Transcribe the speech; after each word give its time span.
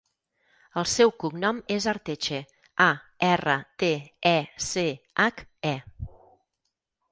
El 0.81 0.85
seu 0.93 1.11
cognom 1.23 1.59
és 1.75 1.85
Arteche: 1.91 2.39
a, 2.87 2.89
erra, 3.29 3.55
te, 3.85 3.93
e, 4.33 4.35
ce, 4.71 4.89
hac, 5.27 5.47
e. 5.77 5.77